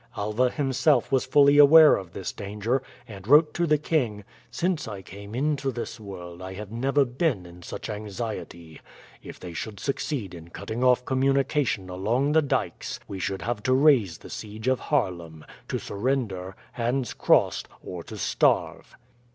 Alva 0.17 0.49
himself 0.49 1.11
was 1.11 1.27
fully 1.27 1.59
aware 1.59 1.95
of 1.95 2.11
this 2.11 2.31
danger, 2.31 2.81
and 3.07 3.27
wrote 3.27 3.53
to 3.53 3.67
the 3.67 3.77
king: 3.77 4.23
"Since 4.49 4.87
I 4.87 5.03
came 5.03 5.35
into 5.35 5.71
this 5.71 5.99
world 5.99 6.41
I 6.41 6.53
have 6.53 6.71
never 6.71 7.05
been 7.05 7.45
in 7.45 7.61
such 7.61 7.87
anxiety. 7.87 8.81
If 9.21 9.39
they 9.39 9.53
should 9.53 9.79
succeed 9.79 10.33
in 10.33 10.49
cutting 10.49 10.83
off 10.83 11.05
communication 11.05 11.87
along 11.87 12.31
the 12.31 12.41
dykes 12.41 12.99
we 13.07 13.19
should 13.19 13.43
have 13.43 13.61
to 13.61 13.75
raise 13.75 14.17
the 14.17 14.31
siege 14.31 14.67
of 14.67 14.79
Haarlem, 14.79 15.45
to 15.67 15.77
surrender, 15.77 16.55
hands 16.71 17.13
crossed, 17.13 17.67
or 17.83 18.03
to 18.05 18.17
starve." 18.17 18.95